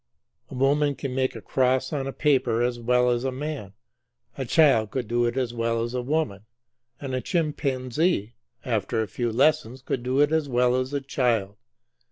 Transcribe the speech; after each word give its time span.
A 0.49 0.55
woman 0.55 0.95
can 0.95 1.13
make 1.13 1.35
a 1.35 1.41
cross 1.43 1.93
on 1.93 2.07
a 2.07 2.11
paper 2.11 2.63
as 2.63 2.79
well 2.79 3.11
as 3.11 3.23
a 3.23 3.31
man; 3.31 3.73
a 4.35 4.45
child 4.45 4.89
could 4.89 5.07
do 5.07 5.27
it 5.27 5.37
as 5.37 5.53
well 5.53 5.83
as 5.83 5.93
a 5.93 6.01
woman; 6.01 6.47
and 6.99 7.13
a 7.13 7.21
chimpanzee 7.21 8.33
after 8.65 9.03
a 9.03 9.07
few 9.07 9.31
lessons 9.31 9.83
could 9.83 10.01
do 10.01 10.19
it 10.19 10.31
as 10.31 10.49
well 10.49 10.75
as 10.75 10.91
a 10.91 11.01
child. 11.01 11.55